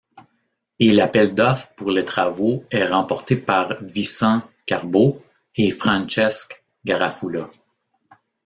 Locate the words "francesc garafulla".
5.69-7.51